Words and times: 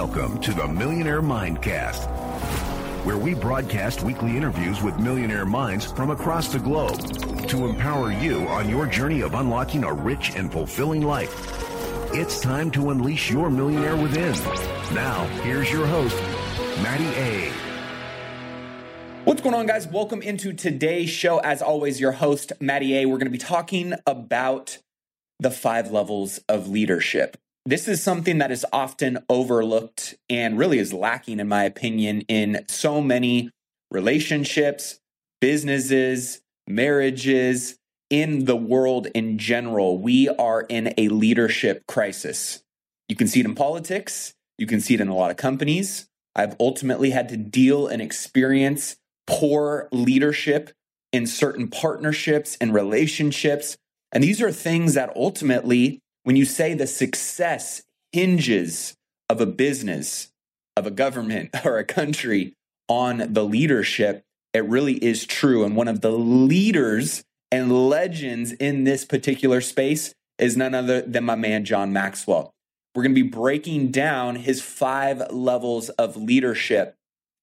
Welcome 0.00 0.40
to 0.40 0.54
the 0.54 0.66
Millionaire 0.66 1.20
Mindcast, 1.20 2.06
where 3.04 3.18
we 3.18 3.34
broadcast 3.34 4.02
weekly 4.02 4.34
interviews 4.34 4.80
with 4.80 4.98
millionaire 4.98 5.44
minds 5.44 5.92
from 5.92 6.08
across 6.08 6.48
the 6.48 6.58
globe 6.58 6.98
to 7.48 7.66
empower 7.66 8.10
you 8.10 8.48
on 8.48 8.70
your 8.70 8.86
journey 8.86 9.20
of 9.20 9.34
unlocking 9.34 9.84
a 9.84 9.92
rich 9.92 10.34
and 10.36 10.50
fulfilling 10.50 11.02
life. 11.02 11.34
It's 12.14 12.40
time 12.40 12.70
to 12.70 12.88
unleash 12.88 13.30
your 13.30 13.50
millionaire 13.50 13.94
within. 13.94 14.32
Now, 14.94 15.26
here's 15.42 15.70
your 15.70 15.86
host, 15.86 16.16
Matty 16.82 17.04
A. 17.18 17.52
What's 19.24 19.42
going 19.42 19.54
on, 19.54 19.66
guys? 19.66 19.86
Welcome 19.86 20.22
into 20.22 20.54
today's 20.54 21.10
show. 21.10 21.40
As 21.40 21.60
always, 21.60 22.00
your 22.00 22.12
host, 22.12 22.54
Matty 22.58 22.96
A. 22.96 23.04
We're 23.04 23.18
going 23.18 23.26
to 23.26 23.30
be 23.30 23.36
talking 23.36 23.92
about 24.06 24.78
the 25.38 25.50
five 25.50 25.90
levels 25.90 26.38
of 26.48 26.70
leadership. 26.70 27.36
This 27.66 27.88
is 27.88 28.02
something 28.02 28.38
that 28.38 28.50
is 28.50 28.64
often 28.72 29.18
overlooked 29.28 30.14
and 30.30 30.58
really 30.58 30.78
is 30.78 30.92
lacking, 30.92 31.40
in 31.40 31.48
my 31.48 31.64
opinion, 31.64 32.22
in 32.22 32.64
so 32.68 33.02
many 33.02 33.50
relationships, 33.90 34.98
businesses, 35.40 36.40
marriages, 36.66 37.76
in 38.08 38.44
the 38.44 38.56
world 38.56 39.06
in 39.14 39.38
general. 39.38 39.98
We 39.98 40.28
are 40.28 40.62
in 40.62 40.94
a 40.98 41.08
leadership 41.08 41.86
crisis. 41.86 42.62
You 43.08 43.16
can 43.16 43.28
see 43.28 43.40
it 43.40 43.46
in 43.46 43.54
politics, 43.54 44.34
you 44.58 44.66
can 44.66 44.80
see 44.80 44.94
it 44.94 45.00
in 45.00 45.08
a 45.08 45.14
lot 45.14 45.30
of 45.30 45.36
companies. 45.36 46.08
I've 46.34 46.56
ultimately 46.60 47.10
had 47.10 47.28
to 47.30 47.36
deal 47.36 47.86
and 47.86 48.00
experience 48.00 48.96
poor 49.26 49.88
leadership 49.92 50.70
in 51.12 51.26
certain 51.26 51.68
partnerships 51.68 52.56
and 52.60 52.72
relationships. 52.72 53.76
And 54.12 54.22
these 54.22 54.40
are 54.40 54.52
things 54.52 54.94
that 54.94 55.14
ultimately 55.16 56.00
when 56.24 56.36
you 56.36 56.44
say 56.44 56.74
the 56.74 56.86
success 56.86 57.82
hinges 58.12 58.94
of 59.28 59.40
a 59.40 59.46
business, 59.46 60.30
of 60.76 60.86
a 60.86 60.90
government, 60.90 61.50
or 61.64 61.78
a 61.78 61.84
country 61.84 62.54
on 62.88 63.32
the 63.32 63.44
leadership, 63.44 64.22
it 64.52 64.64
really 64.64 64.94
is 65.04 65.26
true. 65.26 65.64
And 65.64 65.76
one 65.76 65.88
of 65.88 66.00
the 66.00 66.10
leaders 66.10 67.22
and 67.52 67.88
legends 67.88 68.52
in 68.52 68.84
this 68.84 69.04
particular 69.04 69.60
space 69.60 70.12
is 70.38 70.56
none 70.56 70.74
other 70.74 71.02
than 71.02 71.24
my 71.24 71.36
man, 71.36 71.64
John 71.64 71.92
Maxwell. 71.92 72.52
We're 72.94 73.04
going 73.04 73.14
to 73.14 73.22
be 73.22 73.28
breaking 73.28 73.92
down 73.92 74.36
his 74.36 74.60
five 74.60 75.30
levels 75.30 75.90
of 75.90 76.16
leadership. 76.16 76.96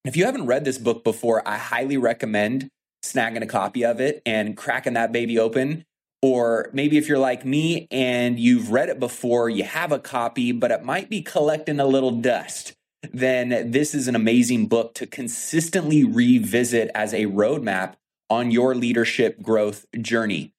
If 0.04 0.16
you 0.16 0.26
haven't 0.26 0.46
read 0.46 0.64
this 0.64 0.78
book 0.78 1.04
before, 1.04 1.46
I 1.48 1.56
highly 1.56 1.96
recommend 1.96 2.68
snagging 3.02 3.42
a 3.42 3.46
copy 3.46 3.84
of 3.84 4.00
it 4.00 4.20
and 4.26 4.56
cracking 4.56 4.94
that 4.94 5.12
baby 5.12 5.38
open 5.38 5.84
or 6.22 6.70
maybe 6.72 6.98
if 6.98 7.08
you're 7.08 7.18
like 7.18 7.44
me 7.44 7.86
and 7.90 8.38
you've 8.38 8.70
read 8.70 8.88
it 8.88 8.98
before, 8.98 9.48
you 9.48 9.64
have 9.64 9.92
a 9.92 9.98
copy, 9.98 10.52
but 10.52 10.70
it 10.70 10.82
might 10.82 11.08
be 11.08 11.22
collecting 11.22 11.78
a 11.78 11.86
little 11.86 12.10
dust, 12.10 12.74
then 13.12 13.70
this 13.70 13.94
is 13.94 14.08
an 14.08 14.16
amazing 14.16 14.66
book 14.66 14.94
to 14.94 15.06
consistently 15.06 16.04
revisit 16.04 16.90
as 16.94 17.14
a 17.14 17.26
roadmap 17.26 17.94
on 18.28 18.50
your 18.50 18.74
leadership 18.74 19.40
growth 19.40 19.86
journey. 20.00 20.52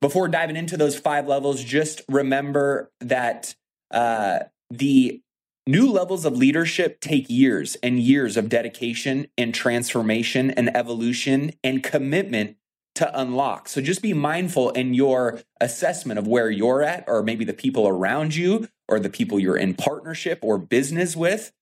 Before 0.00 0.28
diving 0.28 0.56
into 0.56 0.76
those 0.76 0.98
five 0.98 1.26
levels, 1.26 1.62
just 1.62 2.02
remember 2.08 2.90
that 3.00 3.54
uh, 3.90 4.40
the 4.70 5.22
new 5.66 5.90
levels 5.90 6.24
of 6.24 6.36
leadership 6.36 7.00
take 7.00 7.30
years 7.30 7.76
and 7.76 7.98
years 7.98 8.36
of 8.36 8.48
dedication 8.48 9.28
and 9.38 9.54
transformation 9.54 10.50
and 10.50 10.76
evolution 10.76 11.52
and 11.62 11.82
commitment 11.82 12.56
to 12.94 13.20
unlock. 13.20 13.68
So 13.68 13.80
just 13.80 14.02
be 14.02 14.12
mindful 14.12 14.70
in 14.70 14.94
your 14.94 15.40
assessment 15.60 16.18
of 16.18 16.26
where 16.26 16.50
you're 16.50 16.82
at, 16.82 17.04
or 17.06 17.22
maybe 17.22 17.44
the 17.44 17.52
people 17.52 17.88
around 17.88 18.34
you, 18.34 18.68
or 18.88 19.00
the 19.00 19.10
people 19.10 19.38
you're 19.38 19.56
in 19.56 19.74
partnership 19.74 20.38
or 20.42 20.58
business 20.58 21.16
with. 21.16 21.52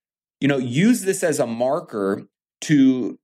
You 0.41 0.49
know, 0.49 0.59
use 0.59 1.03
this 1.03 1.23
as 1.23 1.39
a 1.39 1.47
marker 1.47 2.27
to 2.63 3.19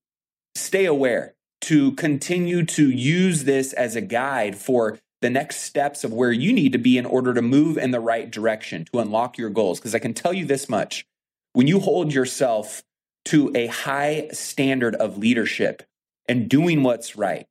stay 0.54 0.84
aware, 0.84 1.34
to 1.62 1.92
continue 1.92 2.64
to 2.64 2.90
use 2.90 3.44
this 3.44 3.72
as 3.72 3.96
a 3.96 4.00
guide 4.00 4.56
for 4.56 4.98
the 5.20 5.30
next 5.30 5.62
steps 5.62 6.04
of 6.04 6.12
where 6.12 6.30
you 6.30 6.52
need 6.52 6.72
to 6.72 6.78
be 6.78 6.96
in 6.96 7.04
order 7.04 7.34
to 7.34 7.42
move 7.42 7.76
in 7.76 7.90
the 7.90 8.00
right 8.00 8.30
direction 8.30 8.84
to 8.84 9.00
unlock 9.00 9.36
your 9.36 9.50
goals. 9.50 9.80
Because 9.80 9.94
I 9.94 9.98
can 9.98 10.14
tell 10.14 10.32
you 10.32 10.44
this 10.44 10.68
much 10.68 11.04
when 11.52 11.66
you 11.66 11.80
hold 11.80 12.12
yourself 12.14 12.84
to 13.26 13.50
a 13.54 13.66
high 13.66 14.28
standard 14.32 14.94
of 14.94 15.18
leadership 15.18 15.82
and 16.28 16.48
doing 16.48 16.82
what's 16.82 17.16
right, 17.16 17.46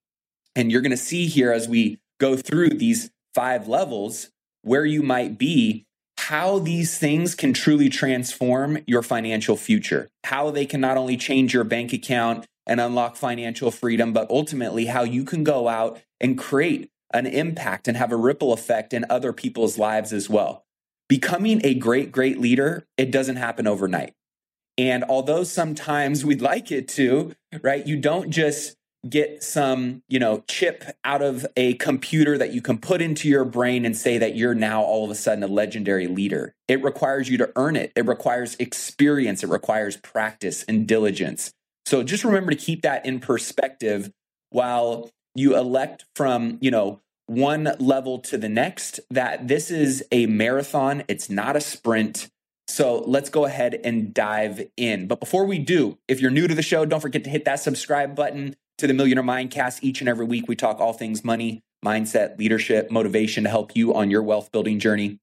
and 0.57 0.72
you're 0.72 0.81
going 0.81 0.90
to 0.90 0.97
see 0.97 1.28
here 1.28 1.51
as 1.53 1.69
we 1.69 2.00
go 2.19 2.35
through 2.35 2.72
these 2.72 3.12
five 3.35 3.68
levels 3.68 4.31
where 4.63 4.85
you 4.85 5.03
might 5.03 5.38
be, 5.38 5.85
how 6.18 6.57
these 6.57 6.97
things 6.97 7.35
can 7.35 7.53
truly 7.53 7.90
transform 7.90 8.79
your 8.88 9.03
financial 9.03 9.56
future, 9.56 10.09
how 10.23 10.50
they 10.50 10.66
can 10.66 10.81
not 10.81 10.97
only 10.97 11.16
change 11.16 11.53
your 11.53 11.63
bank 11.63 11.94
account 11.94 12.47
and 12.66 12.81
unlock 12.81 13.16
financial 13.16 13.69
freedom, 13.69 14.12
but 14.12 14.29
ultimately 14.31 14.88
how 14.88 15.03
you 15.03 15.23
can 15.23 15.44
go 15.44 15.67
out 15.67 16.01
and 16.19 16.40
create 16.40 16.90
an 17.13 17.28
impact 17.28 17.88
and 17.88 17.96
have 17.96 18.12
a 18.12 18.17
ripple 18.17 18.51
effect 18.51 18.94
in 18.94 19.06
other 19.12 19.31
people's 19.31 19.78
lives 19.78 20.12
as 20.12 20.28
well. 20.28 20.66
Becoming 21.07 21.62
a 21.63 21.75
great, 21.75 22.12
great 22.12 22.41
leader, 22.41 22.84
it 22.97 23.12
doesn't 23.12 23.38
happen 23.38 23.67
overnight. 23.67 24.16
And 24.75 25.03
although 25.03 25.44
sometimes 25.44 26.25
we'd 26.25 26.41
like 26.41 26.72
it 26.72 26.88
to, 26.90 27.34
right, 27.62 27.85
you 27.85 27.96
don't 27.96 28.31
just 28.31 28.75
get 29.08 29.44
some, 29.44 30.02
you 30.08 30.19
know, 30.19 30.44
chip 30.47 30.84
out 31.03 31.22
of 31.22 31.46
a 31.56 31.75
computer 31.75 32.38
that 32.38 32.53
you 32.53 32.62
can 32.62 32.78
put 32.78 33.02
into 33.02 33.30
your 33.30 33.46
brain 33.46 33.85
and 33.85 33.96
say 33.96 34.18
that 34.18 34.35
you're 34.35 34.56
now 34.56 34.81
all 34.81 35.06
of 35.06 35.12
a 35.12 35.16
sudden 35.16 35.44
a 35.44 35.47
legendary 35.47 36.08
leader. 36.08 36.56
It 36.68 36.84
requires 36.84 37.30
you 37.30 37.38
to 37.38 37.52
earn 37.56 37.75
it. 37.75 37.91
It 37.96 38.06
requires 38.06 38.56
experience. 38.56 39.44
It 39.44 39.50
requires 39.50 39.97
practice 39.97 40.63
and 40.63 40.88
diligence. 40.88 41.52
So 41.85 42.03
just 42.03 42.24
remember 42.24 42.52
to 42.52 42.58
keep 42.58 42.81
that 42.81 43.06
in 43.06 43.19
perspective 43.19 44.12
while 44.50 45.09
you 45.35 45.56
elect 45.56 46.06
from, 46.16 46.58
you 46.62 46.72
know, 46.72 47.02
one 47.28 47.75
level 47.79 48.19
to 48.19 48.38
the 48.38 48.50
next 48.50 49.00
that 49.12 49.47
this 49.47 49.69
is 49.69 50.03
a 50.12 50.25
marathon. 50.25 51.03
It's 51.08 51.29
not 51.29 51.56
a 51.56 51.62
sprint. 51.62 52.29
So 52.68 53.03
let's 53.08 53.29
go 53.29 53.46
ahead 53.46 53.79
and 53.84 54.14
dive 54.14 54.68
in. 54.75 55.08
But 55.08 55.19
before 55.19 55.46
we 55.46 55.59
do, 55.59 55.97
if 56.08 56.19
you're 56.19 56.31
new 56.31 56.47
to 56.47 56.56
the 56.56 56.62
show, 56.62 56.85
don't 56.85 57.00
forget 57.00 57.24
to 57.25 57.29
hit 57.29 57.46
that 57.46 57.59
subscribe 57.59 58.16
button 58.16 58.56
to 58.77 58.88
the 58.88 58.93
Millionaire 58.93 59.23
Mindcast. 59.23 59.79
Each 59.81 60.01
and 60.01 60.09
every 60.09 60.25
week, 60.25 60.47
we 60.47 60.55
talk 60.55 60.79
all 60.79 60.93
things 60.93 61.23
money, 61.23 61.61
mindset, 61.83 62.38
leadership, 62.38 62.91
motivation 62.91 63.43
to 63.43 63.49
help 63.49 63.75
you 63.75 63.93
on 63.93 64.11
your 64.11 64.23
wealth 64.23 64.51
building 64.51 64.79
journey. 64.79 65.19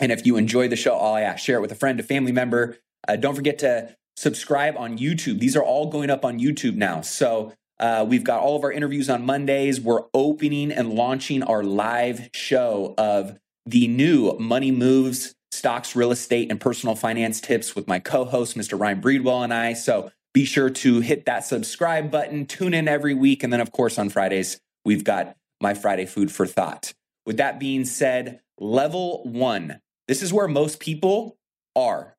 And 0.00 0.10
if 0.10 0.26
you 0.26 0.36
enjoy 0.36 0.68
the 0.68 0.76
show, 0.76 0.94
all 0.94 1.14
I 1.14 1.22
ask, 1.22 1.44
share 1.44 1.58
it 1.58 1.60
with 1.60 1.72
a 1.72 1.76
friend, 1.76 2.00
a 2.00 2.02
family 2.02 2.32
member. 2.32 2.78
Uh, 3.06 3.16
don't 3.16 3.34
forget 3.34 3.58
to 3.60 3.94
subscribe 4.16 4.76
on 4.76 4.98
YouTube. 4.98 5.38
These 5.38 5.56
are 5.56 5.62
all 5.62 5.90
going 5.90 6.10
up 6.10 6.24
on 6.24 6.38
YouTube 6.38 6.74
now. 6.76 7.00
So 7.00 7.52
uh, 7.78 8.04
we've 8.08 8.24
got 8.24 8.40
all 8.40 8.56
of 8.56 8.64
our 8.64 8.72
interviews 8.72 9.10
on 9.10 9.24
Mondays. 9.24 9.80
We're 9.80 10.02
opening 10.14 10.72
and 10.72 10.92
launching 10.92 11.42
our 11.42 11.62
live 11.62 12.30
show 12.32 12.94
of 12.96 13.38
the 13.66 13.88
new 13.88 14.36
Money 14.38 14.70
Moves 14.70 15.34
stocks, 15.52 15.94
real 15.94 16.10
estate, 16.10 16.50
and 16.50 16.60
personal 16.60 16.96
finance 16.96 17.40
tips 17.40 17.74
with 17.74 17.86
my 17.86 17.98
co 17.98 18.24
host, 18.24 18.56
Mr. 18.56 18.78
Ryan 18.78 19.00
Breedwell, 19.00 19.44
and 19.44 19.54
I. 19.54 19.72
So 19.72 20.10
be 20.34 20.44
sure 20.44 20.68
to 20.68 21.00
hit 21.00 21.24
that 21.24 21.44
subscribe 21.44 22.10
button, 22.10 22.44
tune 22.44 22.74
in 22.74 22.88
every 22.88 23.14
week. 23.14 23.42
And 23.42 23.52
then, 23.52 23.60
of 23.60 23.72
course, 23.72 23.98
on 23.98 24.10
Fridays, 24.10 24.60
we've 24.84 25.04
got 25.04 25.36
my 25.60 25.72
Friday 25.72 26.04
food 26.04 26.30
for 26.30 26.44
thought. 26.44 26.92
With 27.24 27.38
that 27.38 27.58
being 27.58 27.84
said, 27.84 28.40
level 28.58 29.22
one, 29.24 29.80
this 30.08 30.22
is 30.22 30.32
where 30.32 30.48
most 30.48 30.80
people 30.80 31.38
are. 31.74 32.16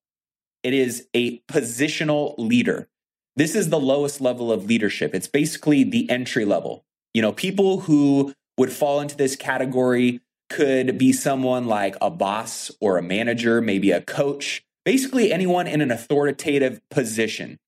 It 0.63 0.73
is 0.73 1.07
a 1.13 1.39
positional 1.41 2.33
leader. 2.37 2.87
This 3.35 3.53
is 3.53 3.69
the 3.69 3.79
lowest 3.79 4.21
level 4.21 4.51
of 4.51 4.65
leadership. 4.65 5.13
It's 5.13 5.27
basically 5.27 5.83
the 5.83 6.09
entry 6.09 6.45
level. 6.45 6.85
You 7.13 7.21
know, 7.21 7.33
people 7.33 7.81
who 7.81 8.33
would 8.57 8.71
fall 8.71 9.01
into 9.01 9.17
this 9.17 9.35
category 9.35 10.21
could 10.49 10.97
be 10.97 11.11
someone 11.11 11.65
like 11.65 11.97
a 12.01 12.09
boss 12.09 12.71
or 12.79 12.97
a 12.97 13.03
manager, 13.03 13.61
maybe 13.61 13.91
a 13.91 14.01
coach, 14.01 14.63
basically 14.85 15.33
anyone 15.33 15.67
in 15.67 15.81
an 15.81 15.91
authoritative 15.91 16.79
position 16.89 17.59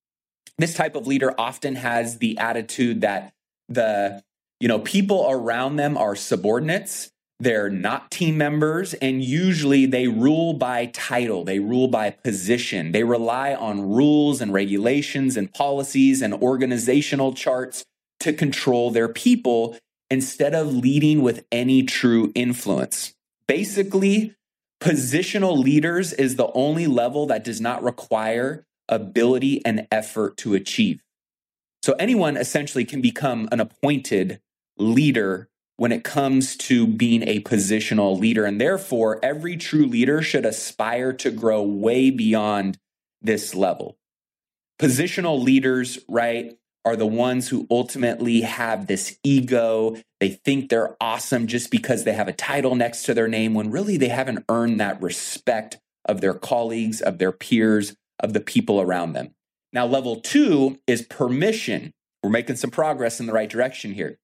this 0.57 0.73
type 0.73 0.95
of 0.95 1.07
leader 1.07 1.33
often 1.37 1.75
has 1.75 2.17
the 2.17 2.37
attitude 2.37 3.01
that 3.01 3.33
the 3.69 4.23
you 4.59 4.67
know 4.67 4.79
people 4.79 5.27
around 5.29 5.75
them 5.75 5.97
are 5.97 6.15
subordinates. 6.15 7.11
They're 7.39 7.69
not 7.69 8.09
team 8.09 8.37
members 8.37 8.95
and 8.95 9.23
usually 9.23 9.85
they 9.85 10.07
rule 10.07 10.53
by 10.53 10.87
title. 10.87 11.43
They 11.43 11.59
rule 11.59 11.87
by 11.87 12.09
position. 12.09 12.91
They 12.91 13.03
rely 13.03 13.53
on 13.53 13.81
rules 13.81 14.41
and 14.41 14.51
regulations 14.51 15.37
and 15.37 15.53
policies 15.53 16.23
and 16.23 16.33
organizational 16.33 17.33
charts 17.33 17.85
to 18.21 18.33
control 18.33 18.89
their 18.89 19.07
people 19.07 19.77
instead 20.09 20.55
of 20.55 20.73
leading 20.73 21.21
with 21.21 21.45
any 21.51 21.83
true 21.83 22.31
influence. 22.33 23.13
Basically 23.47 24.35
positional 24.81 25.57
leaders 25.61 26.13
is 26.13 26.35
the 26.35 26.51
only 26.53 26.87
level 26.87 27.27
that 27.27 27.43
does 27.43 27.61
not 27.61 27.83
require 27.83 28.65
ability 28.89 29.63
and 29.65 29.87
effort 29.91 30.37
to 30.37 30.53
achieve. 30.53 31.01
So 31.83 31.93
anyone 31.93 32.37
essentially 32.37 32.85
can 32.85 33.01
become 33.01 33.47
an 33.51 33.59
appointed 33.59 34.41
leader 34.77 35.49
when 35.77 35.91
it 35.91 36.03
comes 36.03 36.57
to 36.57 36.87
being 36.87 37.23
a 37.23 37.39
positional 37.41 38.19
leader. 38.19 38.45
And 38.45 38.59
therefore, 38.59 39.19
every 39.23 39.55
true 39.57 39.85
leader 39.85 40.21
should 40.21 40.45
aspire 40.45 41.13
to 41.13 41.31
grow 41.31 41.61
way 41.61 42.09
beyond 42.09 42.79
this 43.21 43.55
level. 43.55 43.97
Positional 44.79 45.41
leaders, 45.41 45.99
right, 46.09 46.57
are 46.83 46.95
the 46.95 47.05
ones 47.05 47.49
who 47.49 47.67
ultimately 47.69 48.41
have 48.41 48.87
this 48.87 49.17
ego. 49.23 49.97
They 50.19 50.29
think 50.29 50.69
they're 50.69 50.95
awesome 51.01 51.47
just 51.47 51.69
because 51.69 52.03
they 52.03 52.13
have 52.13 52.27
a 52.27 52.33
title 52.33 52.75
next 52.75 53.03
to 53.03 53.13
their 53.13 53.27
name 53.27 53.53
when 53.53 53.71
really 53.71 53.97
they 53.97 54.07
haven't 54.07 54.45
earned 54.49 54.79
that 54.79 55.01
respect 55.01 55.79
of 56.05 56.21
their 56.21 56.33
colleagues, 56.33 57.01
of 57.01 57.17
their 57.17 57.31
peers, 57.31 57.95
of 58.19 58.33
the 58.33 58.39
people 58.39 58.81
around 58.81 59.13
them. 59.13 59.33
Now, 59.73 59.85
level 59.85 60.21
two 60.21 60.79
is 60.87 61.01
permission. 61.01 61.93
We're 62.23 62.29
making 62.29 62.55
some 62.55 62.71
progress 62.71 63.19
in 63.19 63.25
the 63.25 63.33
right 63.33 63.49
direction 63.49 63.93
here. 63.93 64.17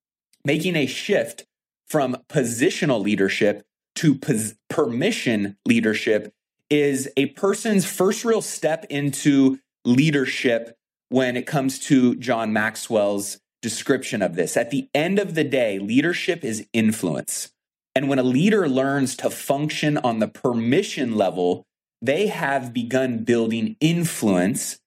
Making 0.46 0.76
a 0.76 0.86
shift 0.86 1.46
from 1.88 2.18
positional 2.30 3.02
leadership 3.02 3.64
to 3.96 4.16
pos- 4.16 4.56
permission 4.70 5.58
leadership 5.66 6.34
is 6.70 7.10
a 7.18 7.28
person's 7.28 7.86
first 7.86 8.26
real 8.26 8.42
step 8.42 8.86
into 8.90 9.60
leadership 9.86 10.76
when 11.10 11.38
it 11.38 11.46
comes 11.46 11.78
to 11.78 12.16
John 12.16 12.52
Maxwell's 12.52 13.40
description 13.62 14.22
of 14.22 14.36
this. 14.36 14.58
At 14.58 14.72
the 14.72 14.90
end 14.94 15.20
of 15.20 15.36
the 15.36 15.44
day, 15.44 15.78
leadership 15.78 16.44
is 16.44 16.68
influence. 16.74 17.52
And 17.96 18.10
when 18.10 18.20
a 18.20 18.24
leader 18.24 18.68
learns 18.68 19.16
to 19.18 19.30
function 19.30 19.98
on 20.00 20.20
the 20.20 20.28
permission 20.28 21.16
level, 21.16 21.66
they 22.04 22.28
have 22.28 22.74
begun 22.74 23.24
building 23.24 23.78
influence 23.80 24.78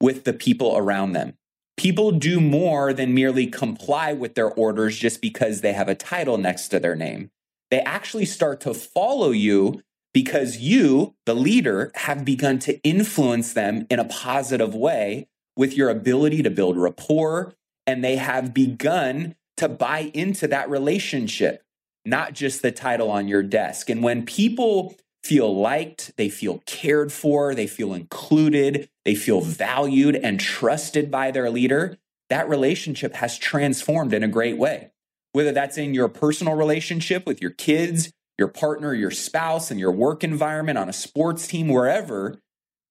with 0.00 0.24
the 0.24 0.32
people 0.32 0.76
around 0.76 1.12
them. 1.12 1.34
People 1.76 2.10
do 2.10 2.40
more 2.40 2.92
than 2.92 3.14
merely 3.14 3.46
comply 3.46 4.12
with 4.12 4.34
their 4.34 4.50
orders 4.50 4.98
just 4.98 5.22
because 5.22 5.60
they 5.60 5.72
have 5.72 5.88
a 5.88 5.94
title 5.94 6.36
next 6.36 6.68
to 6.68 6.80
their 6.80 6.96
name. 6.96 7.30
They 7.70 7.80
actually 7.80 8.26
start 8.26 8.60
to 8.62 8.74
follow 8.74 9.30
you 9.30 9.82
because 10.12 10.58
you, 10.58 11.14
the 11.26 11.34
leader, 11.34 11.92
have 11.94 12.24
begun 12.24 12.58
to 12.60 12.80
influence 12.82 13.52
them 13.52 13.86
in 13.88 14.00
a 14.00 14.04
positive 14.04 14.74
way 14.74 15.28
with 15.56 15.76
your 15.76 15.90
ability 15.90 16.42
to 16.42 16.50
build 16.50 16.76
rapport. 16.76 17.54
And 17.86 18.02
they 18.02 18.16
have 18.16 18.52
begun 18.52 19.36
to 19.58 19.68
buy 19.68 20.10
into 20.12 20.48
that 20.48 20.68
relationship, 20.68 21.62
not 22.04 22.32
just 22.32 22.62
the 22.62 22.72
title 22.72 23.10
on 23.10 23.28
your 23.28 23.42
desk. 23.42 23.90
And 23.90 24.02
when 24.02 24.24
people 24.26 24.96
feel 25.24 25.58
liked, 25.58 26.12
they 26.16 26.28
feel 26.28 26.62
cared 26.66 27.10
for, 27.10 27.54
they 27.54 27.66
feel 27.66 27.94
included, 27.94 28.88
they 29.04 29.14
feel 29.14 29.40
valued 29.40 30.16
and 30.16 30.38
trusted 30.38 31.10
by 31.10 31.30
their 31.30 31.50
leader, 31.50 31.96
that 32.28 32.48
relationship 32.48 33.14
has 33.14 33.38
transformed 33.38 34.12
in 34.12 34.22
a 34.22 34.28
great 34.28 34.58
way. 34.58 34.90
Whether 35.32 35.52
that's 35.52 35.78
in 35.78 35.94
your 35.94 36.08
personal 36.08 36.54
relationship 36.54 37.26
with 37.26 37.40
your 37.40 37.50
kids, 37.50 38.12
your 38.38 38.48
partner, 38.48 38.92
your 38.92 39.10
spouse, 39.10 39.70
and 39.70 39.80
your 39.80 39.92
work 39.92 40.22
environment 40.22 40.78
on 40.78 40.88
a 40.88 40.92
sports 40.92 41.46
team, 41.46 41.68
wherever, 41.68 42.38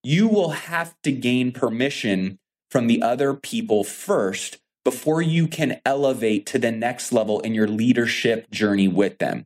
you 0.04 0.28
will 0.28 0.50
have 0.50 0.96
to 1.04 1.12
gain 1.12 1.52
permission 1.52 2.40
from 2.72 2.88
the 2.88 3.02
other 3.02 3.34
people 3.34 3.84
first 3.84 4.58
before 4.84 5.22
you 5.22 5.48
can 5.48 5.80
elevate 5.86 6.46
to 6.48 6.60
the 6.60 6.72
next 6.72 7.14
level 7.14 7.40
in 7.42 7.54
your 7.54 7.68
leadership 7.68 8.50
journey 8.50 8.88
with 8.88 9.20
them. 9.20 9.46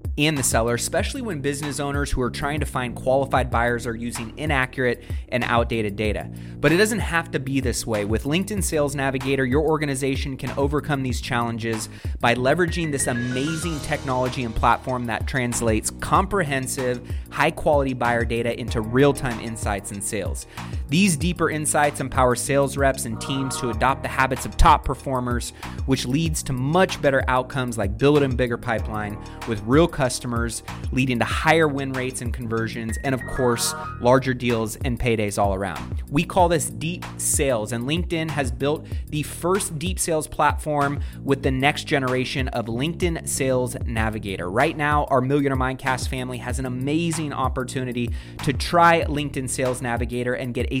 and 0.17 0.37
the 0.37 0.43
seller, 0.43 0.75
especially 0.75 1.21
when 1.21 1.41
business 1.41 1.79
owners 1.79 2.11
who 2.11 2.21
are 2.21 2.29
trying 2.29 2.59
to 2.59 2.65
find 2.65 2.95
qualified 2.95 3.49
buyers 3.49 3.87
are 3.87 3.95
using 3.95 4.37
inaccurate 4.37 5.03
and 5.29 5.43
outdated 5.45 5.95
data. 5.95 6.29
But 6.59 6.71
it 6.71 6.77
doesn't 6.77 6.99
have 6.99 7.31
to 7.31 7.39
be 7.39 7.59
this 7.59 7.87
way. 7.87 8.05
With 8.05 8.25
LinkedIn 8.25 8.63
Sales 8.63 8.95
Navigator, 8.95 9.45
your 9.45 9.61
organization 9.61 10.37
can 10.37 10.51
overcome 10.57 11.03
these 11.03 11.21
challenges 11.21 11.89
by 12.19 12.35
leveraging 12.35 12.91
this 12.91 13.07
amazing 13.07 13.79
technology 13.79 14.43
and 14.43 14.55
platform 14.55 15.05
that 15.05 15.27
translates 15.27 15.91
comprehensive, 15.99 17.01
high 17.29 17.51
quality 17.51 17.93
buyer 17.93 18.25
data 18.25 18.59
into 18.59 18.81
real 18.81 19.13
time 19.13 19.39
insights 19.39 19.91
and 19.91 20.03
sales. 20.03 20.45
These 20.91 21.15
deeper 21.15 21.49
insights 21.49 22.01
empower 22.01 22.35
sales 22.35 22.75
reps 22.75 23.05
and 23.05 23.19
teams 23.21 23.55
to 23.61 23.69
adopt 23.69 24.03
the 24.03 24.09
habits 24.09 24.45
of 24.45 24.57
top 24.57 24.83
performers, 24.83 25.53
which 25.85 26.05
leads 26.05 26.43
to 26.43 26.51
much 26.51 27.01
better 27.01 27.23
outcomes 27.29 27.77
like 27.77 27.97
building 27.97 28.35
bigger 28.35 28.57
pipeline 28.57 29.17
with 29.47 29.63
real 29.63 29.87
customers, 29.87 30.63
leading 30.91 31.17
to 31.19 31.23
higher 31.23 31.69
win 31.69 31.93
rates 31.93 32.19
and 32.19 32.33
conversions, 32.33 32.97
and 33.05 33.15
of 33.15 33.25
course, 33.25 33.73
larger 34.01 34.33
deals 34.33 34.75
and 34.83 34.99
paydays 34.99 35.41
all 35.41 35.53
around. 35.53 36.03
We 36.09 36.25
call 36.25 36.49
this 36.49 36.69
deep 36.69 37.05
sales, 37.15 37.71
and 37.71 37.85
LinkedIn 37.85 38.29
has 38.31 38.51
built 38.51 38.85
the 39.07 39.23
first 39.23 39.79
deep 39.79 39.97
sales 39.97 40.27
platform 40.27 40.99
with 41.23 41.41
the 41.41 41.51
next 41.51 41.85
generation 41.85 42.49
of 42.49 42.65
LinkedIn 42.65 43.29
Sales 43.29 43.77
Navigator. 43.85 44.51
Right 44.51 44.75
now, 44.75 45.05
our 45.05 45.21
Millionaire 45.21 45.55
Mindcast 45.55 46.09
family 46.09 46.39
has 46.39 46.59
an 46.59 46.65
amazing 46.65 47.31
opportunity 47.31 48.09
to 48.43 48.51
try 48.51 49.05
LinkedIn 49.05 49.49
Sales 49.49 49.81
Navigator 49.81 50.33
and 50.33 50.53
get 50.53 50.67
a 50.69 50.80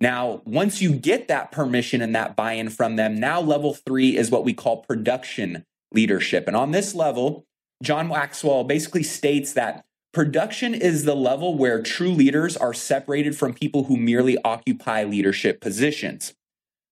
Now, 0.00 0.40
once 0.46 0.80
you 0.80 0.94
get 0.94 1.28
that 1.28 1.52
permission 1.52 2.00
and 2.00 2.14
that 2.14 2.34
buy 2.34 2.54
in 2.54 2.70
from 2.70 2.96
them, 2.96 3.20
now 3.20 3.40
level 3.40 3.74
three 3.74 4.16
is 4.16 4.30
what 4.30 4.44
we 4.44 4.54
call 4.54 4.78
production 4.78 5.66
leadership. 5.92 6.46
And 6.46 6.56
on 6.56 6.70
this 6.70 6.94
level, 6.94 7.44
John 7.82 8.08
Maxwell 8.08 8.64
basically 8.64 9.02
states 9.02 9.52
that 9.52 9.84
production 10.12 10.74
is 10.74 11.04
the 11.04 11.14
level 11.14 11.56
where 11.56 11.82
true 11.82 12.12
leaders 12.12 12.56
are 12.56 12.72
separated 12.72 13.36
from 13.36 13.52
people 13.52 13.84
who 13.84 13.96
merely 13.96 14.38
occupy 14.42 15.04
leadership 15.04 15.60
positions. 15.60 16.34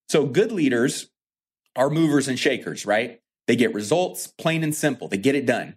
So, 0.08 0.26
good 0.26 0.52
leaders 0.52 1.10
are 1.76 1.90
movers 1.90 2.28
and 2.28 2.38
shakers, 2.38 2.84
right? 2.84 3.20
They 3.46 3.56
get 3.56 3.74
results, 3.74 4.26
plain 4.26 4.62
and 4.62 4.74
simple, 4.74 5.08
they 5.08 5.16
get 5.16 5.34
it 5.34 5.46
done. 5.46 5.76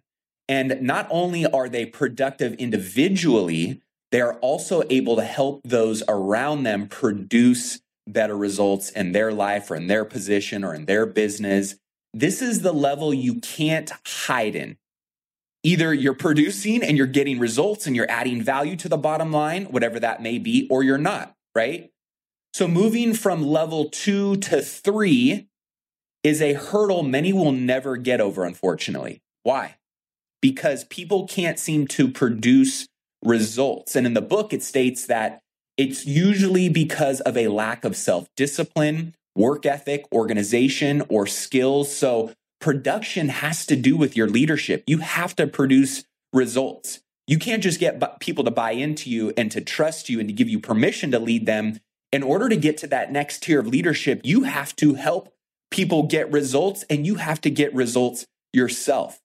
And 0.49 0.81
not 0.81 1.07
only 1.09 1.45
are 1.45 1.69
they 1.69 1.85
productive 1.85 2.53
individually, 2.55 3.81
they 4.11 4.21
are 4.21 4.35
also 4.35 4.83
able 4.89 5.15
to 5.15 5.23
help 5.23 5.61
those 5.63 6.03
around 6.07 6.63
them 6.63 6.87
produce 6.87 7.79
better 8.07 8.35
results 8.35 8.89
in 8.89 9.13
their 9.13 9.31
life 9.31 9.71
or 9.71 9.75
in 9.75 9.87
their 9.87 10.05
position 10.05 10.63
or 10.63 10.73
in 10.73 10.85
their 10.85 11.05
business. 11.05 11.75
This 12.13 12.41
is 12.41 12.61
the 12.61 12.73
level 12.73 13.13
you 13.13 13.39
can't 13.39 13.91
hide 14.05 14.55
in. 14.55 14.77
Either 15.63 15.93
you're 15.93 16.13
producing 16.13 16.83
and 16.83 16.97
you're 16.97 17.07
getting 17.07 17.39
results 17.39 17.85
and 17.87 17.95
you're 17.95 18.09
adding 18.09 18.41
value 18.41 18.75
to 18.75 18.89
the 18.89 18.97
bottom 18.97 19.31
line, 19.31 19.65
whatever 19.65 19.99
that 19.99 20.21
may 20.21 20.39
be, 20.39 20.67
or 20.69 20.83
you're 20.83 20.97
not, 20.97 21.35
right? 21.55 21.91
So 22.53 22.67
moving 22.67 23.13
from 23.13 23.45
level 23.45 23.89
two 23.89 24.35
to 24.37 24.61
three 24.61 25.47
is 26.23 26.41
a 26.41 26.53
hurdle 26.53 27.03
many 27.03 27.31
will 27.31 27.51
never 27.51 27.95
get 27.95 28.19
over, 28.19 28.43
unfortunately. 28.43 29.21
Why? 29.43 29.77
Because 30.41 30.83
people 30.85 31.27
can't 31.27 31.59
seem 31.59 31.87
to 31.89 32.09
produce 32.09 32.87
results. 33.23 33.95
And 33.95 34.05
in 34.05 34.13
the 34.13 34.21
book, 34.21 34.53
it 34.53 34.63
states 34.63 35.05
that 35.07 35.41
it's 35.77 36.05
usually 36.05 36.69
because 36.69 37.21
of 37.21 37.37
a 37.37 37.47
lack 37.47 37.85
of 37.85 37.95
self 37.95 38.27
discipline, 38.35 39.15
work 39.35 39.65
ethic, 39.65 40.05
organization, 40.13 41.03
or 41.09 41.25
skills. 41.27 41.95
So, 41.95 42.33
production 42.59 43.29
has 43.29 43.65
to 43.65 43.75
do 43.75 43.97
with 43.97 44.15
your 44.15 44.27
leadership. 44.27 44.83
You 44.85 44.99
have 44.99 45.35
to 45.37 45.47
produce 45.47 46.03
results. 46.33 47.01
You 47.27 47.39
can't 47.39 47.63
just 47.63 47.79
get 47.79 48.19
people 48.19 48.43
to 48.43 48.51
buy 48.51 48.71
into 48.71 49.09
you 49.09 49.33
and 49.37 49.51
to 49.51 49.61
trust 49.61 50.09
you 50.09 50.19
and 50.19 50.27
to 50.27 50.33
give 50.33 50.49
you 50.49 50.59
permission 50.59 51.11
to 51.11 51.19
lead 51.19 51.45
them. 51.45 51.79
In 52.11 52.23
order 52.23 52.49
to 52.49 52.57
get 52.57 52.77
to 52.79 52.87
that 52.87 53.11
next 53.11 53.43
tier 53.43 53.61
of 53.61 53.67
leadership, 53.67 54.21
you 54.23 54.43
have 54.43 54.75
to 54.77 54.95
help 54.95 55.33
people 55.71 56.03
get 56.03 56.31
results 56.31 56.83
and 56.89 57.07
you 57.07 57.15
have 57.15 57.39
to 57.41 57.49
get 57.49 57.73
results 57.73 58.25
yourself. 58.51 59.20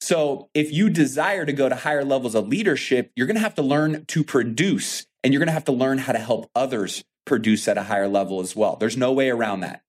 So, 0.00 0.48
if 0.54 0.72
you 0.72 0.88
desire 0.88 1.44
to 1.44 1.52
go 1.52 1.68
to 1.68 1.74
higher 1.74 2.04
levels 2.04 2.34
of 2.34 2.48
leadership, 2.48 3.12
you're 3.14 3.26
going 3.26 3.36
to 3.36 3.42
have 3.42 3.54
to 3.56 3.62
learn 3.62 4.04
to 4.06 4.24
produce 4.24 5.06
and 5.22 5.32
you're 5.32 5.40
going 5.40 5.48
to 5.48 5.52
have 5.52 5.66
to 5.66 5.72
learn 5.72 5.98
how 5.98 6.12
to 6.12 6.18
help 6.18 6.50
others 6.54 7.04
produce 7.26 7.68
at 7.68 7.76
a 7.76 7.82
higher 7.82 8.08
level 8.08 8.40
as 8.40 8.56
well. 8.56 8.76
There's 8.76 8.96
no 8.96 9.12
way 9.12 9.28
around 9.28 9.60
that. 9.60 9.82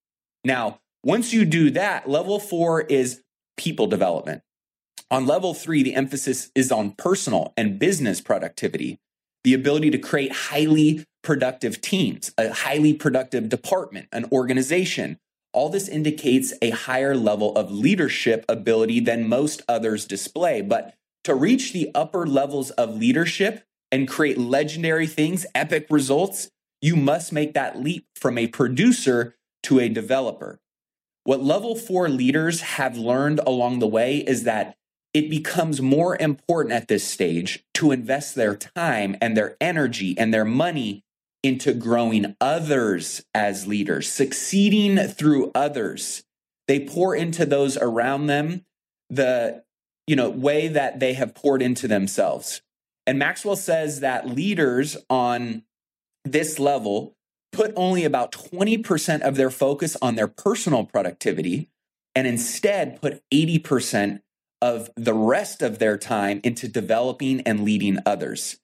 Now, 0.44 0.80
once 1.04 1.34
you 1.34 1.46
do 1.46 1.72
that, 1.72 2.10
level 2.10 2.40
four 2.40 2.82
is 2.82 3.24
people 3.58 3.88
development. 3.88 4.44
On 5.10 5.26
level 5.26 5.54
three, 5.54 5.84
the 5.84 5.96
emphasis 5.96 6.52
is 6.56 6.72
on 6.72 6.92
personal 6.92 7.54
and 7.58 7.80
business 7.80 8.22
productivity, 8.22 9.00
the 9.44 9.54
ability 9.54 9.92
to 9.92 9.98
create 9.98 10.32
highly 10.32 11.06
productive 11.24 11.82
teams, 11.82 12.32
a 12.38 12.52
highly 12.52 12.94
productive 12.94 13.50
department, 13.50 14.08
an 14.12 14.26
organization, 14.32 15.20
all 15.54 15.70
this 15.70 15.88
indicates 15.88 16.54
a 16.62 16.70
higher 16.72 17.16
level 17.16 17.56
of 17.56 17.72
leadership 17.72 18.46
ability 18.48 19.00
than 19.00 19.28
most 19.28 19.62
others 19.68 20.06
display. 20.06 20.62
But 20.62 20.96
to 21.24 21.36
reach 21.36 21.74
the 21.74 21.92
upper 21.94 22.26
levels 22.26 22.72
of 22.72 22.98
leadership 22.98 23.64
and 23.92 24.08
create 24.08 24.38
legendary 24.38 25.08
things, 25.08 25.46
epic 25.54 25.88
results, 25.90 26.50
you 26.82 26.96
must 26.96 27.32
make 27.32 27.54
that 27.54 27.80
leap 27.80 28.06
from 28.16 28.38
a 28.38 28.48
producer 28.48 29.36
to 29.64 29.80
a 29.80 29.90
developer. 29.90 30.60
What 31.24 31.44
level 31.44 31.76
four 31.76 32.10
leaders 32.10 32.62
have 32.62 32.98
learned 32.98 33.40
along 33.46 33.80
the 33.80 33.88
way 33.88 34.18
is 34.18 34.44
that 34.44 34.76
it 35.14 35.30
becomes 35.30 35.82
more 35.82 36.18
important 36.20 36.74
at 36.74 36.88
this 36.88 37.04
stage 37.04 37.64
to 37.76 37.92
invest 37.92 38.34
their 38.34 38.56
time 38.56 39.16
and 39.22 39.36
their 39.36 39.58
energy 39.60 40.18
and 40.18 40.34
their 40.34 40.46
money 40.46 41.04
into 41.44 41.74
growing 41.74 42.36
others 42.40 43.24
as 43.34 43.68
leaders, 43.68 44.12
succeeding 44.12 44.98
through 45.08 45.52
others. 45.56 46.24
They 46.68 46.82
pour 46.82 47.16
into 47.16 47.46
those 47.46 47.78
around 47.78 48.28
them 48.28 48.66
the 49.10 49.64
you 50.08 50.16
know 50.16 50.30
way 50.30 50.68
that 50.68 51.00
they 51.00 51.14
have 51.14 51.36
poured 51.36 51.62
into 51.62 51.88
themselves. 51.88 52.62
And 53.08 53.18
Maxwell 53.18 53.56
says 53.56 54.00
that 54.02 54.28
leaders 54.28 54.98
on 55.10 55.64
this 56.24 56.60
level 56.60 57.16
put 57.52 57.74
only 57.76 58.06
about 58.06 58.32
20% 58.32 59.22
of 59.22 59.36
their 59.36 59.50
focus 59.50 59.98
on 60.02 60.16
their 60.16 60.28
personal 60.28 60.86
productivity 60.86 61.70
and 62.16 62.28
instead 62.28 63.02
put 63.02 63.22
80% 63.32 64.22
of 64.62 64.90
the 64.96 65.14
rest 65.14 65.62
of 65.62 65.80
their 65.80 65.98
time 65.98 66.40
into 66.44 66.68
developing 66.68 67.42
and 67.42 67.64
leading 67.64 67.98
others. 68.06 68.60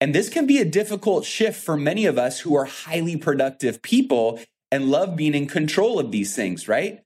And 0.00 0.14
this 0.14 0.28
can 0.28 0.46
be 0.46 0.58
a 0.58 0.64
difficult 0.64 1.24
shift 1.24 1.62
for 1.62 1.76
many 1.76 2.06
of 2.06 2.18
us 2.18 2.40
who 2.40 2.56
are 2.56 2.64
highly 2.64 3.16
productive 3.16 3.82
people 3.82 4.40
and 4.70 4.90
love 4.90 5.16
being 5.16 5.34
in 5.34 5.46
control 5.46 5.98
of 5.98 6.12
these 6.12 6.36
things, 6.36 6.68
right? 6.68 7.02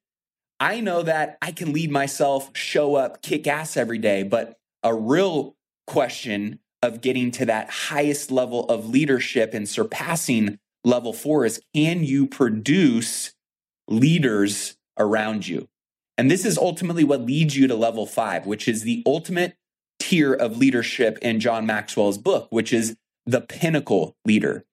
I 0.61 0.81
know 0.81 1.03
that 1.03 1.39
I 1.41 1.53
can 1.53 1.73
lead 1.73 1.91
myself, 1.91 2.51
show 2.55 2.95
up, 2.95 3.23
kick 3.23 3.47
ass 3.47 3.77
every 3.77 3.99
day, 3.99 4.23
but 4.23 4.59
a 4.83 4.95
real 4.95 5.57
question 5.87 6.61
of 6.83 7.01
getting 7.01 7.31
to 7.33 7.47
that 7.47 7.71
highest 7.71 8.31
level 8.31 8.67
of 8.67 8.89
leadership 8.89 9.55
and 9.55 9.69
surpassing 9.69 10.59
level 10.85 11.13
four 11.13 11.45
is 11.45 11.63
can 11.75 12.05
you 12.05 12.27
produce 12.27 13.35
leaders 13.89 14.77
around 14.99 15.47
you? 15.47 15.69
And 16.19 16.31
this 16.31 16.45
is 16.45 16.59
ultimately 16.59 17.05
what 17.05 17.23
leads 17.23 17.57
you 17.57 17.67
to 17.69 17.75
level 17.75 18.07
five, 18.07 18.47
which 18.47 18.69
is 18.69 18.83
the 18.83 19.03
ultimate 19.07 19.57
tier 20.03 20.35
of 20.35 20.57
leadership 20.57 21.17
in 21.23 21.39
John 21.39 21.65
Maxwell's 21.65 22.19
book, 22.19 22.49
which 22.51 22.73
is 22.73 22.97
the 23.25 23.41
pinnacle 23.41 24.17
leader. 24.25 24.65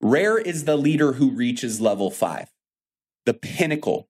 Rare 0.00 0.38
is 0.38 0.66
the 0.66 0.76
leader 0.76 1.14
who 1.14 1.30
reaches 1.30 1.80
level 1.80 2.12
five, 2.12 2.52
the 3.26 3.34
pinnacle. 3.34 4.08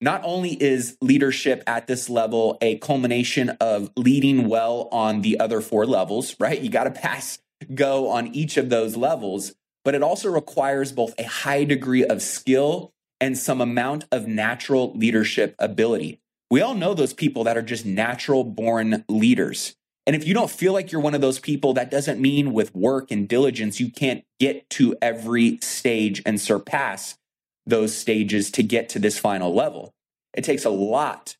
Not 0.00 0.20
only 0.24 0.60
is 0.60 0.96
leadership 1.00 1.62
at 1.64 1.86
this 1.86 2.10
level 2.10 2.58
a 2.60 2.78
culmination 2.78 3.50
of 3.60 3.92
leading 3.96 4.48
well 4.48 4.88
on 4.90 5.20
the 5.20 5.38
other 5.38 5.60
four 5.60 5.86
levels, 5.86 6.34
right? 6.40 6.60
You 6.60 6.70
got 6.70 6.84
to 6.84 6.90
pass 6.90 7.38
go 7.72 8.08
on 8.08 8.34
each 8.34 8.56
of 8.56 8.68
those 8.68 8.96
levels, 8.96 9.52
but 9.84 9.94
it 9.94 10.02
also 10.02 10.28
requires 10.28 10.90
both 10.90 11.14
a 11.18 11.24
high 11.24 11.62
degree 11.62 12.04
of 12.04 12.20
skill 12.20 12.92
and 13.20 13.38
some 13.38 13.60
amount 13.60 14.06
of 14.10 14.26
natural 14.26 14.92
leadership 14.94 15.54
ability. 15.60 16.20
We 16.50 16.62
all 16.62 16.74
know 16.74 16.94
those 16.94 17.14
people 17.14 17.44
that 17.44 17.56
are 17.56 17.62
just 17.62 17.86
natural 17.86 18.42
born 18.42 19.04
leaders. 19.08 19.76
And 20.10 20.20
if 20.20 20.26
you 20.26 20.34
don't 20.34 20.50
feel 20.50 20.72
like 20.72 20.90
you're 20.90 21.00
one 21.00 21.14
of 21.14 21.20
those 21.20 21.38
people, 21.38 21.72
that 21.74 21.88
doesn't 21.88 22.20
mean 22.20 22.52
with 22.52 22.74
work 22.74 23.12
and 23.12 23.28
diligence, 23.28 23.78
you 23.78 23.92
can't 23.92 24.24
get 24.40 24.68
to 24.70 24.96
every 25.00 25.58
stage 25.58 26.20
and 26.26 26.40
surpass 26.40 27.16
those 27.64 27.96
stages 27.96 28.50
to 28.50 28.64
get 28.64 28.88
to 28.88 28.98
this 28.98 29.20
final 29.20 29.54
level. 29.54 29.94
It 30.34 30.42
takes 30.42 30.64
a 30.64 30.70
lot, 30.70 31.36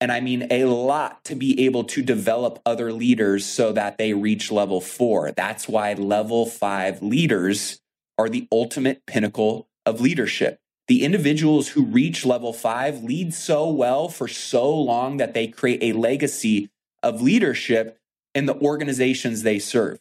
and 0.00 0.10
I 0.10 0.20
mean 0.20 0.48
a 0.50 0.64
lot, 0.64 1.22
to 1.26 1.36
be 1.36 1.66
able 1.66 1.84
to 1.84 2.02
develop 2.02 2.58
other 2.66 2.92
leaders 2.92 3.44
so 3.44 3.70
that 3.70 3.96
they 3.96 4.12
reach 4.12 4.50
level 4.50 4.80
four. 4.80 5.30
That's 5.30 5.68
why 5.68 5.92
level 5.92 6.46
five 6.46 7.00
leaders 7.00 7.80
are 8.18 8.28
the 8.28 8.48
ultimate 8.50 9.06
pinnacle 9.06 9.68
of 9.86 10.00
leadership. 10.00 10.58
The 10.88 11.04
individuals 11.04 11.68
who 11.68 11.84
reach 11.84 12.26
level 12.26 12.52
five 12.52 13.04
lead 13.04 13.32
so 13.32 13.70
well 13.70 14.08
for 14.08 14.26
so 14.26 14.74
long 14.74 15.18
that 15.18 15.32
they 15.32 15.46
create 15.46 15.80
a 15.80 15.96
legacy 15.96 16.70
of 17.04 17.22
leadership 17.22 17.98
in 18.34 18.46
the 18.46 18.56
organizations 18.56 19.42
they 19.42 19.60
serve. 19.60 20.00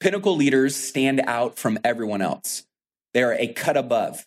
Pinnacle 0.00 0.36
leaders 0.36 0.76
stand 0.76 1.22
out 1.26 1.58
from 1.58 1.78
everyone 1.82 2.20
else. 2.20 2.64
They 3.14 3.22
are 3.22 3.34
a 3.34 3.48
cut 3.48 3.76
above, 3.76 4.26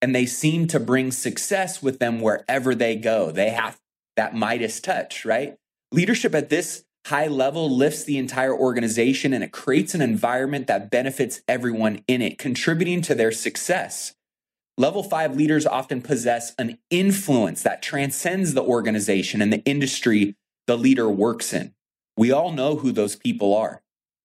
and 0.00 0.14
they 0.14 0.26
seem 0.26 0.66
to 0.68 0.80
bring 0.80 1.10
success 1.10 1.82
with 1.82 1.98
them 1.98 2.20
wherever 2.20 2.74
they 2.74 2.96
go. 2.96 3.30
They 3.30 3.50
have 3.50 3.78
that 4.16 4.34
Midas 4.34 4.80
touch, 4.80 5.24
right? 5.24 5.56
Leadership 5.92 6.34
at 6.34 6.48
this 6.48 6.84
high 7.06 7.26
level 7.26 7.70
lifts 7.70 8.04
the 8.04 8.16
entire 8.16 8.54
organization 8.54 9.32
and 9.34 9.44
it 9.44 9.52
creates 9.52 9.94
an 9.94 10.00
environment 10.00 10.66
that 10.68 10.90
benefits 10.90 11.42
everyone 11.46 12.02
in 12.08 12.22
it, 12.22 12.38
contributing 12.38 13.02
to 13.02 13.14
their 13.14 13.32
success. 13.32 14.14
Level 14.78 15.02
five 15.02 15.36
leaders 15.36 15.66
often 15.66 16.00
possess 16.00 16.54
an 16.58 16.78
influence 16.90 17.62
that 17.62 17.82
transcends 17.82 18.54
the 18.54 18.62
organization 18.62 19.42
and 19.42 19.52
the 19.52 19.62
industry 19.64 20.34
the 20.66 20.76
leader 20.76 21.08
works 21.08 21.52
in. 21.52 21.74
We 22.16 22.32
all 22.32 22.52
know 22.52 22.76
who 22.76 22.92
those 22.92 23.16
people 23.16 23.54
are, 23.54 23.82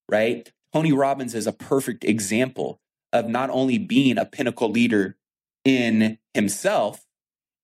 right? 0.10 0.51
Tony 0.74 0.91
Robbins 0.91 1.34
is 1.34 1.48
a 1.48 1.51
perfect 1.51 2.03
example 2.03 2.79
of 3.12 3.27
not 3.27 3.50
only 3.50 3.77
being 3.77 4.17
a 4.17 4.25
pinnacle 4.25 4.69
leader 4.69 5.17
in 5.65 6.19
himself, 6.34 7.05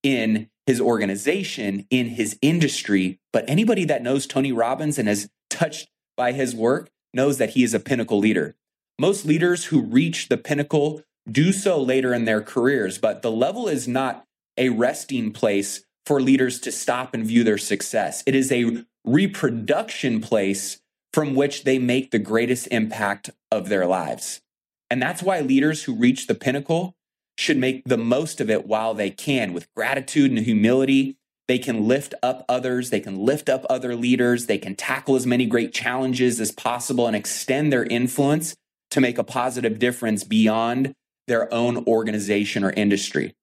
in 0.02 0.50
his 0.66 0.82
organization, 0.82 1.86
in 1.90 2.08
his 2.10 2.38
industry, 2.42 3.20
but 3.32 3.48
anybody 3.48 3.86
that 3.86 4.02
knows 4.02 4.26
Tony 4.26 4.52
Robbins 4.52 4.98
and 4.98 5.08
has 5.08 5.30
touched 5.50 5.90
by 6.18 6.32
his 6.32 6.56
work 6.56 6.90
knows 7.14 7.38
that 7.38 7.52
he 7.52 7.64
is 7.64 7.74
a 7.74 7.80
pinnacle 7.80 8.18
leader. 8.18 8.56
Most 8.98 9.26
leaders 9.26 9.66
who 9.66 9.82
reach 9.82 10.30
the 10.30 10.38
pinnacle 10.38 11.04
do 11.30 11.52
so 11.52 11.82
later 11.82 12.14
in 12.14 12.26
their 12.26 12.42
careers, 12.42 12.98
but 12.98 13.22
the 13.22 13.32
level 13.32 13.68
is 13.68 13.88
not 13.88 14.26
a 14.58 14.70
resting 14.70 15.32
place 15.32 15.86
for 16.06 16.22
leaders 16.22 16.60
to 16.62 16.72
stop 16.72 17.14
and 17.14 17.26
view 17.26 17.44
their 17.44 17.58
success. 17.58 18.24
It 18.26 18.36
is 18.36 18.52
a 18.52 18.86
reproduction 19.04 20.22
place 20.22 20.80
from 21.14 21.36
which 21.36 21.64
they 21.64 21.80
make 21.80 22.12
the 22.12 22.20
greatest 22.20 22.68
impact 22.72 23.30
of 23.52 23.70
their 23.70 23.86
lives. 23.86 24.42
And 24.90 25.02
that's 25.02 25.24
why 25.24 25.40
leaders 25.40 25.84
who 25.84 25.96
reach 25.96 26.28
the 26.28 26.36
pinnacle 26.36 26.96
should 27.38 27.58
make 27.58 27.84
the 27.86 27.98
most 27.98 28.40
of 28.40 28.50
it 28.50 28.68
while 28.68 28.94
they 28.94 29.10
can 29.10 29.54
with 29.54 29.74
gratitude 29.76 30.32
and 30.32 30.40
humility. 30.40 31.18
They 31.48 31.60
can 31.60 31.88
lift 31.88 32.14
up 32.24 32.44
others, 32.50 32.90
they 32.90 33.00
can 33.00 33.20
lift 33.20 33.50
up 33.50 33.66
other 33.70 33.96
leaders, 33.96 34.48
they 34.48 34.58
can 34.58 34.76
tackle 34.76 35.16
as 35.16 35.28
many 35.28 35.46
great 35.46 35.74
challenges 35.74 36.40
as 36.40 36.52
possible 36.52 37.08
and 37.08 37.16
extend 37.16 37.72
their 37.72 37.84
influence 37.84 38.56
to 38.92 39.02
make 39.02 39.18
a 39.18 39.24
positive 39.24 39.78
difference 39.78 40.24
beyond 40.24 40.94
their 41.28 41.52
own 41.54 41.86
organization 41.86 42.64
or 42.64 42.72
industry. 42.72 43.34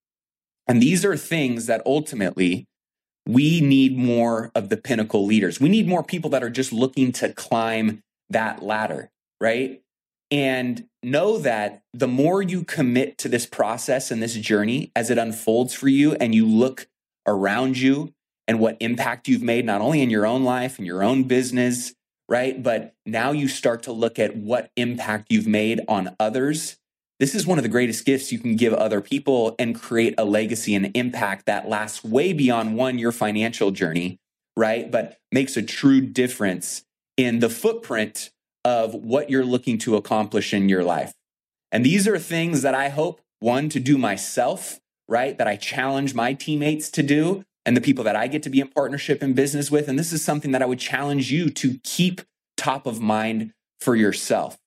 And 0.66 0.80
these 0.80 1.04
are 1.04 1.16
things 1.16 1.66
that 1.66 1.82
ultimately 1.84 2.66
we 3.26 3.60
need 3.60 3.96
more 3.96 4.50
of 4.54 4.68
the 4.68 4.76
pinnacle 4.76 5.24
leaders. 5.24 5.60
We 5.60 5.68
need 5.68 5.88
more 5.88 6.02
people 6.02 6.30
that 6.30 6.42
are 6.42 6.50
just 6.50 6.72
looking 6.72 7.12
to 7.12 7.32
climb 7.32 8.02
that 8.30 8.62
ladder, 8.62 9.10
right? 9.40 9.80
And 10.30 10.86
know 11.02 11.38
that 11.38 11.82
the 11.92 12.08
more 12.08 12.42
you 12.42 12.64
commit 12.64 13.18
to 13.18 13.28
this 13.28 13.46
process 13.46 14.10
and 14.10 14.22
this 14.22 14.34
journey 14.34 14.90
as 14.96 15.10
it 15.10 15.18
unfolds 15.18 15.74
for 15.74 15.88
you, 15.88 16.14
and 16.14 16.34
you 16.34 16.46
look 16.46 16.88
around 17.26 17.78
you 17.78 18.12
and 18.48 18.58
what 18.58 18.76
impact 18.80 19.28
you've 19.28 19.42
made, 19.42 19.64
not 19.64 19.80
only 19.80 20.00
in 20.00 20.10
your 20.10 20.26
own 20.26 20.42
life 20.42 20.78
and 20.78 20.86
your 20.86 21.02
own 21.02 21.24
business, 21.24 21.94
right? 22.28 22.62
But 22.62 22.94
now 23.04 23.32
you 23.32 23.46
start 23.46 23.82
to 23.84 23.92
look 23.92 24.18
at 24.18 24.36
what 24.36 24.70
impact 24.76 25.26
you've 25.30 25.46
made 25.46 25.80
on 25.86 26.16
others 26.18 26.78
this 27.18 27.34
is 27.34 27.46
one 27.46 27.58
of 27.58 27.62
the 27.62 27.68
greatest 27.68 28.04
gifts 28.04 28.32
you 28.32 28.38
can 28.38 28.56
give 28.56 28.72
other 28.72 29.00
people 29.00 29.54
and 29.58 29.80
create 29.80 30.14
a 30.18 30.24
legacy 30.24 30.74
and 30.74 30.90
impact 30.94 31.46
that 31.46 31.68
lasts 31.68 32.02
way 32.02 32.32
beyond 32.32 32.76
one, 32.76 32.98
your 32.98 33.12
financial 33.12 33.70
journey, 33.70 34.18
right? 34.56 34.90
But 34.90 35.18
makes 35.30 35.56
a 35.56 35.62
true 35.62 36.00
difference 36.00 36.84
in 37.16 37.38
the 37.38 37.48
footprint 37.48 38.30
of 38.64 38.94
what 38.94 39.30
you're 39.30 39.44
looking 39.44 39.78
to 39.78 39.96
accomplish 39.96 40.52
in 40.52 40.68
your 40.68 40.84
life. 40.84 41.12
And 41.70 41.84
these 41.84 42.06
are 42.06 42.18
things 42.18 42.62
that 42.62 42.74
I 42.74 42.88
hope, 42.88 43.20
one, 43.40 43.68
to 43.70 43.80
do 43.80 43.98
myself, 43.98 44.80
right? 45.08 45.36
That 45.38 45.48
I 45.48 45.56
challenge 45.56 46.14
my 46.14 46.34
teammates 46.34 46.90
to 46.90 47.02
do 47.02 47.44
and 47.64 47.76
the 47.76 47.80
people 47.80 48.04
that 48.04 48.16
I 48.16 48.26
get 48.26 48.42
to 48.44 48.50
be 48.50 48.60
in 48.60 48.68
partnership 48.68 49.22
and 49.22 49.34
business 49.34 49.70
with. 49.70 49.88
And 49.88 49.98
this 49.98 50.12
is 50.12 50.24
something 50.24 50.52
that 50.52 50.62
I 50.62 50.66
would 50.66 50.78
challenge 50.78 51.30
you 51.30 51.50
to 51.50 51.78
keep 51.84 52.22
top 52.56 52.86
of 52.86 53.00
mind 53.00 53.52
for 53.80 53.96
yourself. 53.96 54.58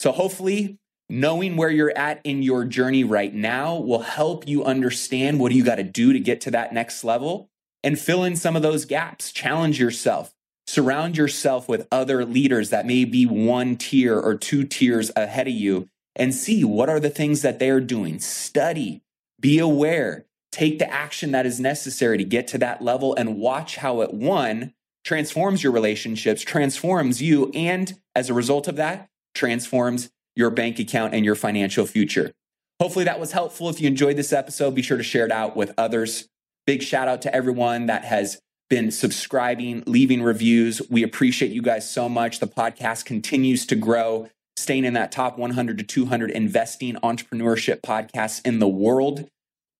So 0.00 0.12
hopefully 0.12 0.78
knowing 1.10 1.56
where 1.56 1.70
you're 1.70 1.96
at 1.96 2.20
in 2.24 2.42
your 2.42 2.64
journey 2.64 3.04
right 3.04 3.34
now 3.34 3.76
will 3.76 4.02
help 4.02 4.46
you 4.46 4.64
understand 4.64 5.38
what 5.38 5.50
do 5.50 5.58
you 5.58 5.64
got 5.64 5.76
to 5.76 5.82
do 5.82 6.12
to 6.12 6.20
get 6.20 6.40
to 6.42 6.50
that 6.50 6.72
next 6.72 7.04
level 7.04 7.50
and 7.82 7.98
fill 7.98 8.24
in 8.24 8.36
some 8.36 8.56
of 8.56 8.62
those 8.62 8.84
gaps. 8.84 9.32
Challenge 9.32 9.78
yourself. 9.78 10.34
Surround 10.66 11.16
yourself 11.16 11.68
with 11.68 11.88
other 11.90 12.24
leaders 12.24 12.70
that 12.70 12.86
may 12.86 13.04
be 13.04 13.26
one 13.26 13.76
tier 13.76 14.18
or 14.18 14.36
two 14.36 14.64
tiers 14.64 15.10
ahead 15.16 15.48
of 15.48 15.54
you 15.54 15.88
and 16.14 16.34
see 16.34 16.62
what 16.62 16.88
are 16.88 17.00
the 17.00 17.10
things 17.10 17.42
that 17.42 17.58
they're 17.58 17.80
doing. 17.80 18.18
Study. 18.20 19.02
Be 19.40 19.58
aware. 19.58 20.26
Take 20.52 20.78
the 20.78 20.92
action 20.92 21.32
that 21.32 21.46
is 21.46 21.58
necessary 21.58 22.18
to 22.18 22.24
get 22.24 22.46
to 22.48 22.58
that 22.58 22.82
level 22.82 23.14
and 23.14 23.38
watch 23.38 23.76
how 23.76 24.00
it 24.00 24.12
one 24.12 24.74
transforms 25.04 25.62
your 25.62 25.72
relationships, 25.72 26.42
transforms 26.42 27.22
you, 27.22 27.50
and 27.54 27.98
as 28.14 28.28
a 28.28 28.34
result 28.34 28.68
of 28.68 28.76
that, 28.76 29.08
transforms 29.34 30.10
your 30.36 30.50
bank 30.50 30.78
account 30.78 31.14
and 31.14 31.24
your 31.24 31.34
financial 31.34 31.86
future. 31.86 32.32
Hopefully 32.80 33.04
that 33.04 33.20
was 33.20 33.32
helpful. 33.32 33.68
If 33.68 33.80
you 33.80 33.88
enjoyed 33.88 34.16
this 34.16 34.32
episode, 34.32 34.74
be 34.74 34.82
sure 34.82 34.96
to 34.96 35.02
share 35.02 35.26
it 35.26 35.32
out 35.32 35.56
with 35.56 35.72
others. 35.76 36.28
Big 36.66 36.82
shout 36.82 37.08
out 37.08 37.22
to 37.22 37.34
everyone 37.34 37.86
that 37.86 38.04
has 38.04 38.40
been 38.70 38.90
subscribing, 38.90 39.82
leaving 39.86 40.22
reviews. 40.22 40.80
We 40.88 41.02
appreciate 41.02 41.50
you 41.50 41.60
guys 41.60 41.90
so 41.90 42.08
much. 42.08 42.38
The 42.38 42.46
podcast 42.46 43.04
continues 43.04 43.66
to 43.66 43.76
grow, 43.76 44.28
staying 44.56 44.84
in 44.84 44.94
that 44.94 45.12
top 45.12 45.36
100 45.36 45.76
to 45.78 45.84
200 45.84 46.30
investing 46.30 46.94
entrepreneurship 46.96 47.80
podcasts 47.80 48.40
in 48.46 48.60
the 48.60 48.68
world. 48.68 49.28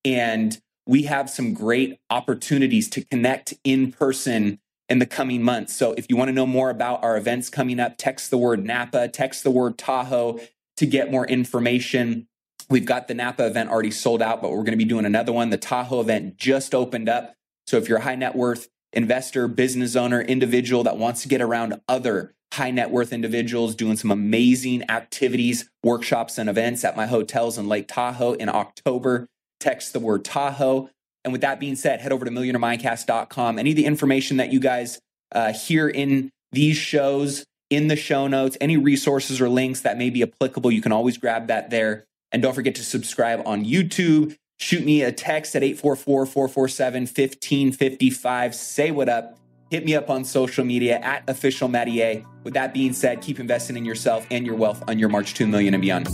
And 0.05 0.59
we 0.87 1.05
have 1.05 1.31
some 1.31 1.55
great 1.55 1.99
opportunities 2.11 2.91
to 2.91 3.05
connect 3.05 3.55
in 3.65 3.93
person 3.93 4.59
in 4.91 4.99
the 4.99 5.07
coming 5.07 5.43
months. 5.43 5.75
So 5.75 5.93
if 5.93 6.07
you 6.11 6.17
want 6.17 6.29
to 6.29 6.33
know 6.33 6.47
more 6.47 6.69
about 6.69 7.03
our 7.05 7.17
events 7.17 7.49
coming 7.49 7.79
up, 7.79 7.95
text 7.97 8.31
the 8.31 8.37
word 8.37 8.65
Napa, 8.65 9.09
text 9.09 9.45
the 9.45 9.51
word 9.51 9.79
Tahoe 9.79 10.41
to 10.77 10.87
get 10.87 11.11
more 11.11 11.27
information. 11.27 12.27
We've 12.69 12.85
got 12.85 13.07
the 13.07 13.15
Napa 13.15 13.47
event 13.47 13.71
already 13.71 13.93
sold 13.93 14.21
out, 14.21 14.43
but 14.43 14.51
we're 14.51 14.59
going 14.59 14.73
to 14.73 14.77
be 14.77 14.85
doing 14.85 15.05
another 15.05 15.33
one. 15.33 15.51
The 15.51 15.57
Tahoe 15.57 16.01
event 16.01 16.37
just 16.37 16.75
opened 16.75 17.09
up. 17.09 17.37
So 17.69 17.77
if 17.77 17.89
you're 17.89 17.99
a 17.99 18.03
high 18.03 18.17
net 18.17 18.35
worth 18.35 18.69
investor, 18.93 19.47
business 19.47 19.95
owner, 19.95 20.21
individual 20.21 20.83
that 20.83 20.99
wants 20.99 21.23
to 21.23 21.29
get 21.29 21.41
around 21.41 21.81
other 21.89 22.35
high 22.53 22.73
net 22.73 22.91
worth 22.91 23.13
individuals 23.13 23.77
doing 23.77 23.97
some 23.97 24.11
amazing 24.11 24.91
activities, 24.91 25.71
workshops, 25.85 26.37
and 26.37 26.51
events 26.51 26.85
at 26.85 26.97
my 26.97 27.07
hotels 27.07 27.57
in 27.57 27.69
Lake 27.69 27.87
Tahoe 27.87 28.33
in 28.33 28.49
October, 28.49 29.29
text 29.61 29.93
the 29.93 30.01
word 30.01 30.25
Tahoe 30.25 30.91
and 31.25 31.33
with 31.33 31.43
that 31.43 31.61
being 31.61 31.77
said, 31.77 32.01
head 32.01 32.13
over 32.13 32.25
to 32.25 32.31
millionairemindcast.com. 32.31 33.59
Any 33.59 33.71
of 33.71 33.77
the 33.77 33.85
information 33.85 34.39
that 34.39 34.53
you 34.53 34.61
guys 34.61 34.99
uh, 35.33 35.53
hear 35.53 35.89
in 35.89 36.31
these 36.53 36.77
shows, 36.77 37.45
in 37.69 37.89
the 37.89 37.97
show 37.97 38.27
notes, 38.27 38.57
any 38.61 38.77
resources 38.77 39.41
or 39.41 39.49
links 39.49 39.83
that 39.83 39.99
may 39.99 40.11
be 40.11 40.23
applicable, 40.23 40.71
you 40.71 40.83
can 40.83 40.93
always 40.93 41.19
grab 41.19 41.49
that 41.49 41.71
there. 41.71 42.05
And 42.33 42.43
don't 42.43 42.55
forget 42.55 42.75
to 42.77 42.85
subscribe 42.85 43.43
on 43.47 43.65
YouTube. 43.65 44.37
Shoot 44.59 44.85
me 44.85 45.03
a 45.03 45.13
text 45.13 45.57
at 45.57 45.63
844 45.63 46.27
447 46.27 47.03
1555. 47.03 48.55
Say 48.55 48.91
what 48.91 49.09
up. 49.09 49.39
Hit 49.71 49.85
me 49.85 49.95
up 49.95 50.11
on 50.11 50.25
social 50.25 50.65
media 50.65 50.99
at 50.99 51.29
official 51.29 51.69
Matty 51.69 52.03
A. 52.03 52.27
With 52.43 52.55
that 52.55 52.75
being 52.75 52.93
said, 52.93 53.23
keep 53.23 53.39
investing 53.39 53.77
in 53.77 53.85
yourself 53.85 54.27
and 54.31 54.45
your 54.45 54.57
wealth 54.57 54.83
on 54.89 54.99
your 54.99 55.09
march 55.09 55.35
2 55.35 55.47
million 55.47 55.75
and 55.75 55.81
beyond. 55.81 56.09